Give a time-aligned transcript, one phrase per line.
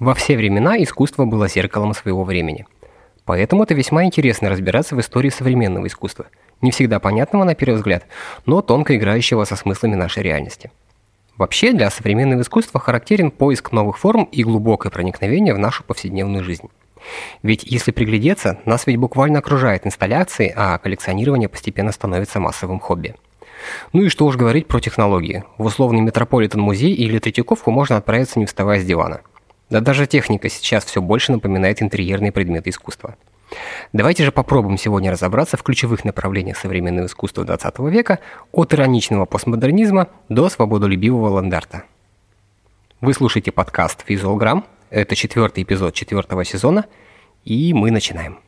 [0.00, 2.66] Во все времена искусство было зеркалом своего времени.
[3.26, 6.24] Поэтому это весьма интересно разбираться в истории современного искусства,
[6.62, 8.06] не всегда понятного на первый взгляд,
[8.46, 10.70] но тонко играющего со смыслами нашей реальности.
[11.36, 16.70] Вообще, для современного искусства характерен поиск новых форм и глубокое проникновение в нашу повседневную жизнь.
[17.42, 23.16] Ведь если приглядеться, нас ведь буквально окружает инсталляции, а коллекционирование постепенно становится массовым хобби.
[23.92, 25.44] Ну и что уж говорить про технологии.
[25.58, 29.20] В условный Метрополитен-музей или Третьяковку можно отправиться не вставая с дивана.
[29.70, 33.14] Да даже техника сейчас все больше напоминает интерьерные предметы искусства.
[33.92, 38.18] Давайте же попробуем сегодня разобраться в ключевых направлениях современного искусства 20 века
[38.52, 41.84] от ироничного постмодернизма до свободолюбивого ландарта.
[43.00, 46.86] Вы слушаете подкаст «Визуалграмм», это четвертый эпизод четвертого сезона,
[47.44, 48.40] и мы начинаем.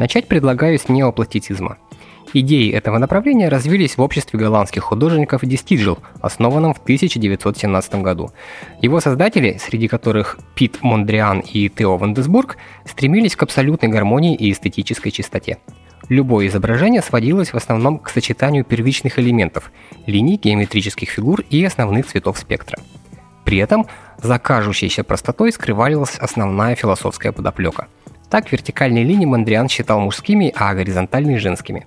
[0.00, 1.76] Начать предлагаю с неопластицизма–
[2.32, 8.30] Идеи этого направления развились в обществе голландских художников Дистиджел, основанном в 1917 году.
[8.80, 12.56] Его создатели, среди которых Пит Мондриан и Тео Вандесбург,
[12.86, 15.58] стремились к абсолютной гармонии и эстетической чистоте.
[16.08, 19.72] Любое изображение сводилось в основном к сочетанию первичных элементов–
[20.06, 22.78] линий, геометрических фигур и основных цветов спектра.
[23.44, 23.86] При этом
[24.22, 27.88] за кажущейся простотой скрывалась основная философская подоплека–
[28.30, 31.86] так вертикальные линии Мандриан считал мужскими, а горизонтальные– женскими.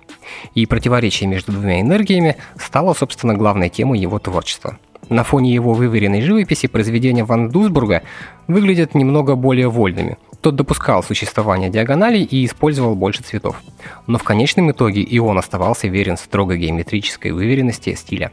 [0.54, 4.78] И противоречие между двумя энергиями стало, собственно, главной темой его творчества.
[5.08, 8.02] На фоне его выверенной живописи произведения Ван Дусбурга
[8.46, 10.16] выглядят немного более вольными.
[10.40, 13.62] Тот допускал существование диагоналей и использовал больше цветов.
[14.06, 18.30] Но в конечном итоге и он оставался верен строго геометрической выверенности стиля.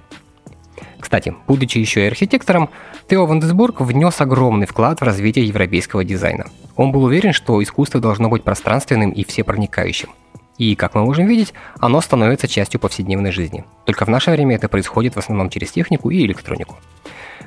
[0.99, 2.69] Кстати, будучи еще и архитектором,
[3.09, 6.45] Тео Вандесбург внес огромный вклад в развитие европейского дизайна.
[6.81, 10.09] Он был уверен, что искусство должно быть пространственным и всепроникающим.
[10.57, 13.65] И, как мы можем видеть, оно становится частью повседневной жизни.
[13.85, 16.79] Только в наше время это происходит в основном через технику и электронику.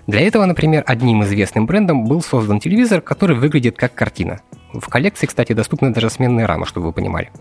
[0.06, 4.40] Для этого, например, одним известным брендом был создан телевизор, который выглядит как картина.
[4.72, 7.32] В коллекции, кстати, доступны даже сменные рамы, чтобы вы понимали.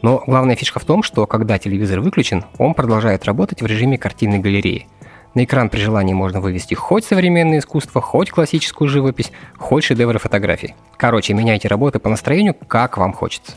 [0.00, 4.38] Но главная фишка в том, что когда телевизор выключен, он продолжает работать в режиме картинной
[4.38, 4.88] галереи.
[5.36, 10.74] На экран при желании можно вывести хоть современное искусство, хоть классическую живопись, хоть шедевры фотографий.
[10.96, 13.52] Короче, меняйте работы по настроению, как вам хочется.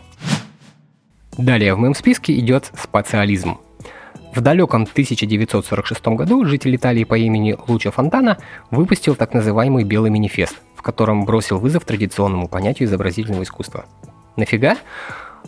[1.38, 3.60] Далее в моем списке идет спациализм.
[4.36, 8.40] В далеком 1946 году житель Италии по имени Лучо Фонтана
[8.72, 13.86] выпустил так называемый «Белый манифест», в котором бросил вызов традиционному понятию изобразительного искусства.
[14.36, 14.76] Нафига?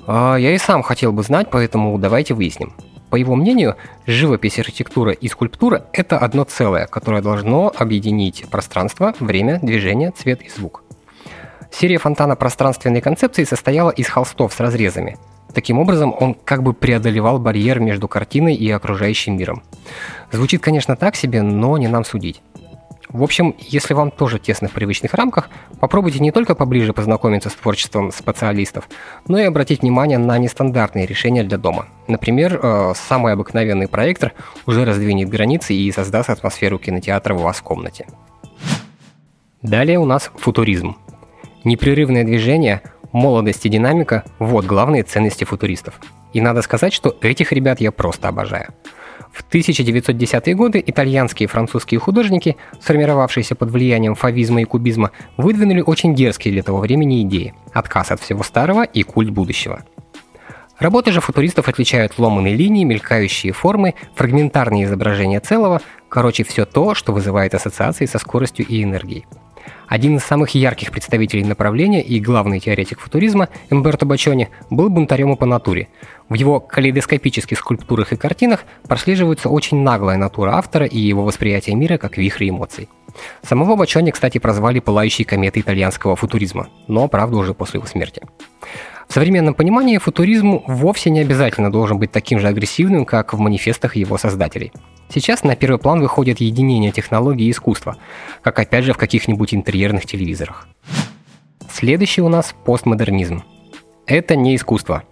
[0.07, 2.73] А, я и сам хотел бы знать, поэтому давайте выясним.
[3.11, 3.75] По его мнению,
[4.07, 10.49] живопись, архитектура и скульптура– это одно целое, которое должно объединить пространство, время, движение, цвет и
[10.49, 10.81] звук.
[11.69, 15.17] Серия фонтана пространственной концепции состояла из холстов с разрезами.
[15.53, 19.61] Таким образом, он как бы преодолевал барьер между картиной и окружающим миром.
[20.31, 22.41] Звучит, конечно, так себе, но не нам судить.
[23.13, 25.49] В общем, если вам тоже тесно в привычных рамках,
[25.81, 28.87] попробуйте не только поближе познакомиться с творчеством специалистов,
[29.27, 31.87] но и обратить внимание на нестандартные решения для дома.
[32.07, 34.31] Например, э, самый обыкновенный проектор
[34.65, 38.07] уже раздвинет границы и создаст атмосферу кинотеатра у вас в комнате.
[39.61, 40.95] Далее у нас футуризм.
[41.65, 45.99] Непрерывное движение, молодость и динамика– вот главные ценности футуристов.
[46.31, 48.73] И надо сказать, что этих ребят я просто обожаю.
[49.31, 56.15] В 1910-е годы итальянские и французские художники, сформировавшиеся под влиянием фавизма и кубизма, выдвинули очень
[56.15, 59.83] дерзкие для того времени идеи– отказ от всего старого и культ будущего.
[60.79, 67.13] Работы же футуристов отличают ломаные линии, мелькающие формы, фрагментарные изображения целого, короче, все то, что
[67.13, 69.27] вызывает ассоциации со скоростью и энергией.
[69.87, 75.45] Один из самых ярких представителей направления и главный теоретик футуризма, Эмберто Бачони, был бунтарем по
[75.45, 75.89] натуре.
[76.29, 81.97] В его калейдоскопических скульптурах и картинах прослеживается очень наглая натура автора и его восприятие мира
[81.97, 82.87] как вихрь эмоций.
[83.43, 88.21] Самого Бачони, кстати, прозвали «пылающей кометой итальянского футуризма», но, правда, уже после его смерти.
[89.09, 93.97] В современном понимании футуризм вовсе не обязательно должен быть таким же агрессивным, как в манифестах
[93.97, 94.71] его создателей–
[95.13, 97.97] Сейчас на первый план выходит единение технологий и искусства,
[98.41, 100.67] как опять же в каких-нибудь интерьерных телевизорах.
[101.69, 103.43] Следующий у нас постмодернизм.
[104.05, 105.03] Это не искусство.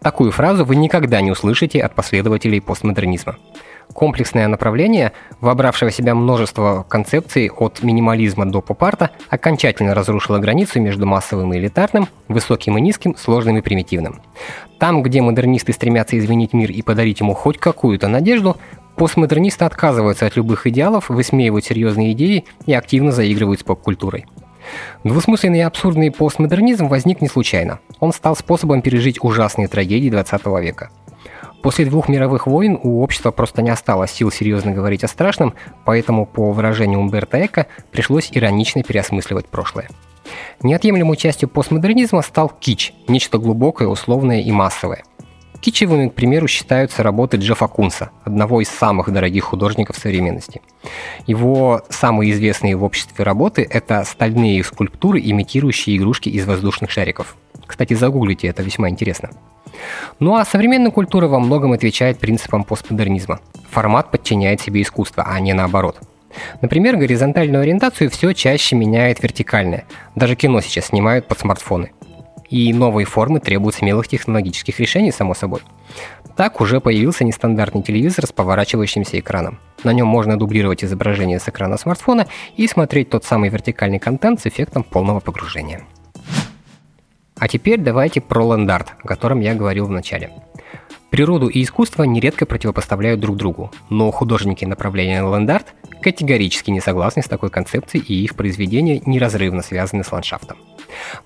[0.00, 3.36] Такую фразу вы никогда не услышите от последователей постмодернизма.
[3.92, 11.06] Комплексное направление, вобравшее в себя множество концепций от минимализма до поп-арта, окончательно разрушило границу между
[11.06, 14.22] массовым и элитарным, высоким и низким, сложным и примитивным.
[14.78, 18.56] Там, где модернисты стремятся изменить мир и подарить ему хоть какую-то надежду,
[18.98, 24.26] Постмодернисты отказываются от любых идеалов, высмеивают серьезные идеи и активно заигрывают с поп-культурой.
[25.04, 27.78] Двусмысленный и абсурдный постмодернизм возник не случайно.
[28.00, 30.90] Он стал способом пережить ужасные трагедии 20 века.
[31.62, 35.54] После двух мировых войн у общества просто не осталось сил серьезно говорить о страшном,
[35.84, 39.88] поэтому, по выражению Умберто Эко, пришлось иронично переосмысливать прошлое.
[40.62, 45.04] Неотъемлемой частью постмодернизма стал кич, нечто глубокое, условное и массовое.
[45.60, 50.60] Кичевыми, к примеру, считаются работы Джеффа Кунса, одного из самых дорогих художников современности.
[51.26, 57.36] Его самые известные в обществе работы– это стальные скульптуры, имитирующие игрушки из воздушных шариков.
[57.66, 59.30] Кстати, загуглите, это весьма интересно.
[60.20, 63.40] Ну а современная культура во многом отвечает принципам постмодернизма.
[63.70, 65.98] Формат подчиняет себе искусство, а не наоборот.
[66.60, 69.84] Например, горизонтальную ориентацию все чаще меняет вертикальная.
[70.14, 71.90] Даже кино сейчас снимают под смартфоны.
[72.50, 75.60] И новые формы требуют смелых технологических решений, само собой.
[76.36, 79.58] Так уже появился нестандартный телевизор с поворачивающимся экраном.
[79.84, 84.46] На нем можно дублировать изображение с экрана смартфона и смотреть тот самый вертикальный контент с
[84.46, 85.82] эффектом полного погружения.
[87.38, 90.30] А теперь давайте про лендарт, о котором я говорил в начале.
[91.10, 97.28] Природу и искусство нередко противопоставляют друг другу, но художники направления лендарт категорически не согласны с
[97.28, 100.58] такой концепцией и их произведения неразрывно связаны с ландшафтом.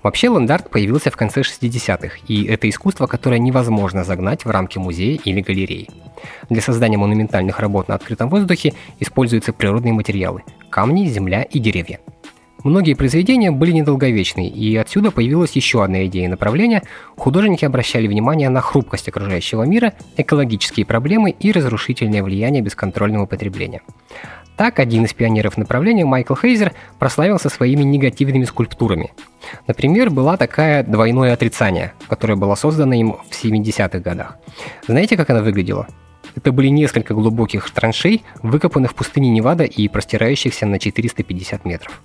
[0.01, 5.19] Вообще лендарт появился в конце 60-х, и это искусство, которое невозможно загнать в рамки музея
[5.23, 5.89] или галереи.
[6.49, 11.99] Для создания монументальных работ на открытом воздухе используются природные материалы– камни, земля и деревья–
[12.63, 16.83] Многие произведения были недолговечны, и отсюда появилась еще одна идея направления.
[17.17, 23.81] Художники обращали внимание на хрупкость окружающего мира, экологические проблемы и разрушительное влияние бесконтрольного потребления.
[24.55, 29.11] Так, один из пионеров направления, Майкл Хейзер, прославился своими негативными скульптурами.
[29.67, 34.37] Например, была такая «Двойное отрицание», которая была создана им в 70-х годах.
[34.87, 35.87] Знаете, как она выглядела?
[36.35, 42.01] Это были несколько глубоких траншей, выкопанных в пустыне Невада и простирающихся на 450 метров.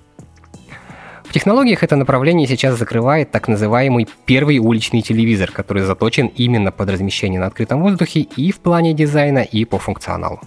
[1.28, 6.88] В технологиях это направление сейчас закрывает так называемый первый уличный телевизор, который заточен именно под
[6.88, 10.40] размещение на открытом воздухе и в плане дизайна, и по функционалу.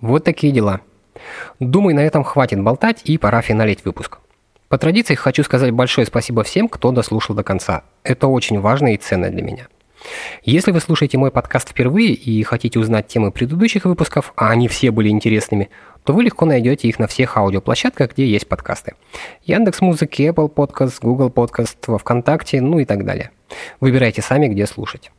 [0.00, 0.80] Вот такие дела.
[1.60, 4.20] Думаю, на этом хватит болтать и пора финалить выпуск.
[4.70, 7.82] По традиции хочу сказать большое спасибо всем, кто дослушал до конца.
[8.04, 9.68] Это очень важно и ценно для меня.
[10.42, 14.90] Если вы слушаете мой подкаст впервые и хотите узнать темы предыдущих выпусков, а они все
[14.90, 15.70] были интересными,
[16.04, 18.94] то вы легко найдете их на всех аудиоплощадках, где есть подкасты.
[19.44, 23.30] Яндекс Музыки, Apple Podcast, Google Podcast, во Вконтакте, ну и так далее.
[23.80, 25.10] Выбирайте сами, где слушать.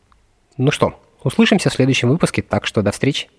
[0.57, 3.29] Ну что, услышимся в следующем выпуске, так что до встречи.